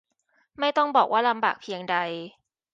[0.59, 1.97] ไม่ต้องบอกว่าลำบากเพียงใด